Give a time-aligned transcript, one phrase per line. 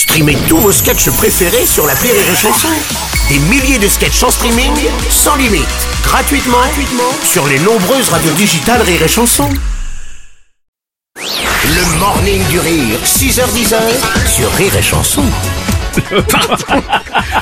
[0.00, 2.68] Streamez tous vos sketchs préférés sur la Rire et Chanson.
[3.28, 4.72] Des milliers de sketchs en streaming,
[5.10, 5.68] sans limite,
[6.02, 9.50] gratuitement, gratuitement sur les nombreuses radios digitales Rire et Chanson.
[11.16, 13.74] Le morning du rire, 6h10
[14.26, 15.24] sur Rire et Chanson.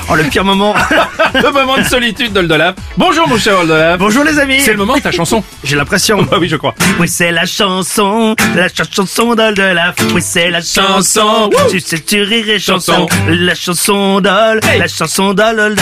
[0.09, 0.73] Oh, le pire moment.
[1.33, 2.75] Le moment de solitude d'Oldolab.
[2.97, 3.99] Bonjour mon cher Oldolab.
[3.99, 4.59] Bonjour les amis.
[4.61, 5.43] C'est le moment de ta chanson.
[5.63, 6.25] J'ai l'impression.
[6.31, 6.73] Ah oui, je crois.
[6.99, 9.93] Oui, c'est la chanson, la ch- chanson d'Ol de la.
[10.13, 11.49] Oui, c'est la chanson.
[11.69, 13.07] Tu sais, tu rires et chanson.
[13.27, 15.81] La chanson d'Ol, la chanson d'Ol de la.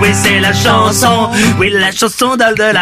[0.00, 1.30] Oui, c'est la chanson.
[1.58, 2.72] Oui, la chanson d'Ol de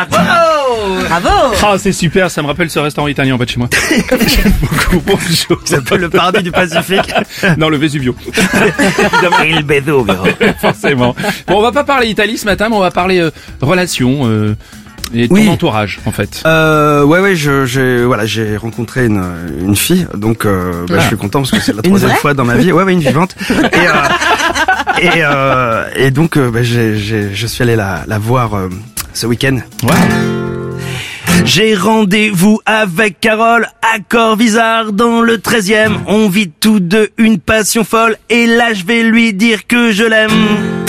[0.70, 3.68] Wow Ah, c'est super, ça me rappelle ce restaurant italien en bas de chez moi.
[4.10, 5.02] J'aime beaucoup.
[5.06, 5.60] Bonjour.
[5.64, 7.12] C'est un peu le paradis du Pacifique.
[7.58, 8.14] Non, le Vesuvio.
[9.44, 10.06] Il Vesuvio.
[10.60, 11.14] Forcément.
[11.46, 14.54] Bon, on va pas parler Italie ce matin, mais on va parler euh, relations euh,
[15.14, 15.48] et ton Oui.
[15.48, 16.42] entourage, en fait.
[16.46, 19.22] Euh, ouais, ouais, je, j'ai, voilà, j'ai rencontré une,
[19.60, 21.02] une fille, donc euh, bah, Ah.
[21.02, 22.72] je suis content parce que c'est la troisième fois dans ma vie.
[22.72, 23.36] Ouais, ouais, une vivante.
[23.50, 28.18] Et, euh, et, euh, et donc, euh, bah, j'ai, j'ai, je suis allé la, la
[28.18, 28.68] voir euh,
[29.12, 29.58] ce week-end.
[31.44, 35.98] J'ai rendez-vous avec Carole à Corvisart dans le 13e.
[36.06, 40.04] On vit tous deux une passion folle et là je vais lui dire que je
[40.04, 40.83] l'aime.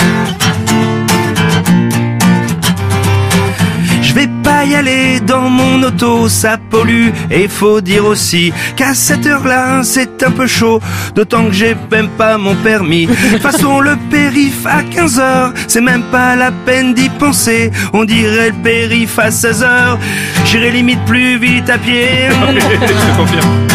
[5.25, 7.09] Dans mon auto, ça pollue.
[7.31, 10.79] Et faut dire aussi qu'à cette heure-là, c'est un peu chaud.
[11.15, 13.07] D'autant que j'ai même pas mon permis.
[13.07, 17.71] De toute façon, le périph à 15 heures, c'est même pas la peine d'y penser.
[17.93, 19.99] On dirait le périph à 16 heures.
[20.45, 22.29] J'irai limite plus vite à pied.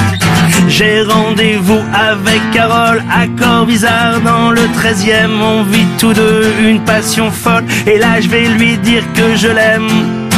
[0.68, 5.40] J'ai rendez-vous avec Carole à Corvisart dans le 13e.
[5.42, 7.64] On vit tous deux une passion folle.
[7.86, 10.29] Et là, je vais lui dire que je l'aime.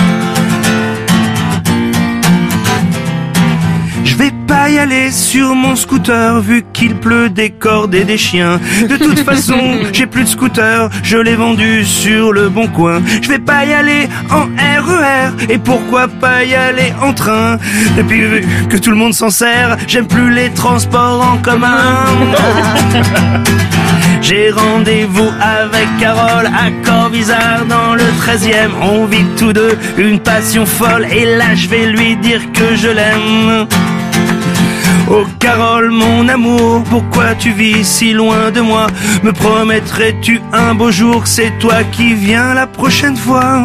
[4.05, 8.19] Je vais pas y aller sur mon scooter vu qu'il pleut des cordes et des
[8.19, 8.61] chiens.
[8.87, 9.61] De toute façon,
[9.95, 13.01] j'ai plus de scooter, je l'ai vendu sur le bon coin.
[13.23, 14.45] Je vais pas y aller en
[14.83, 17.57] RER et pourquoi pas y aller en train?
[17.99, 22.05] Et puis vu que tout le monde s'en sert, j'aime plus les transports en commun.
[24.21, 28.71] J'ai rendez-vous avec Carole à Corvisart dans le 13e.
[28.83, 32.89] On vit tous deux une passion folle et là je vais lui dire que je
[32.89, 33.67] l'aime.
[35.15, 38.87] Oh Carole, mon amour, pourquoi tu vis si loin de moi?
[39.23, 41.27] Me promettrais-tu un beau jour?
[41.27, 43.63] C'est toi qui viens la prochaine fois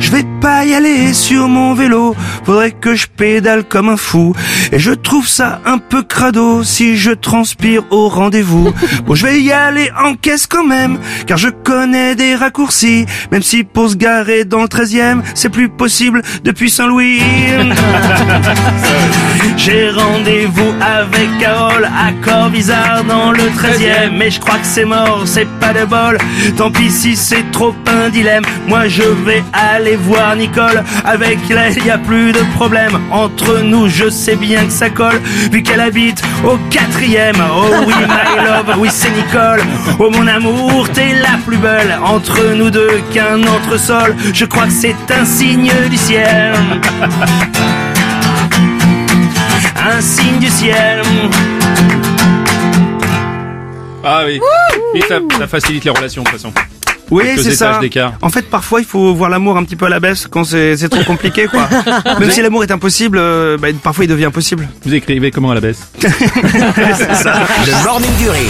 [0.00, 4.32] je vais pas y aller sur mon vélo, faudrait que je pédale comme un fou.
[4.72, 8.72] Et je trouve ça un peu crado si je transpire au rendez-vous.
[9.04, 13.04] Bon, je vais y aller en caisse quand même, car je connais des raccourcis.
[13.32, 17.20] Même si pour se garer dans le 13e, c'est plus possible depuis Saint-Louis.
[19.68, 24.12] J'ai rendez-vous avec Carole à Corvisart dans le 13e.
[24.16, 26.16] Mais je crois que c'est mort, c'est pas de bol.
[26.56, 28.44] Tant pis si c'est trop un dilemme.
[28.66, 30.82] Moi je vais aller voir Nicole.
[31.04, 32.98] Avec elle, y a plus de problème.
[33.10, 35.20] Entre nous, je sais bien que ça colle.
[35.52, 37.36] Vu qu'elle habite au quatrième.
[37.38, 39.60] Oh oui, my love, oui c'est Nicole.
[39.98, 41.98] Oh mon amour, t'es la plus belle.
[42.02, 44.16] Entre nous deux qu'un entresol.
[44.32, 46.54] Je crois que c'est un signe du ciel.
[50.58, 51.02] Ciel.
[54.02, 54.40] Ah oui.
[54.94, 56.52] Et ça, ça facilite les relations, de toute façon.
[57.12, 57.80] Oui, c'est ça.
[58.22, 60.76] En fait, parfois, il faut voir l'amour un petit peu à la baisse quand c'est,
[60.88, 61.68] trop compliqué, quoi.
[62.18, 64.68] Même si l'amour est impossible, euh, bah, parfois il devient possible.
[64.84, 68.40] Vous écrivez comment à la baisse Le morning du rire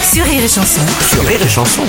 [0.00, 0.80] Sur Rire et Chanson.
[1.10, 1.82] sur Rire et Chanson.